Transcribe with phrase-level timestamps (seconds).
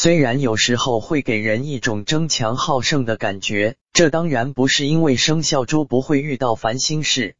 [0.00, 7.34] 虽然有时候会给人一种争强好胜的感觉这当然不是因为生肖猪不会遇到烦心事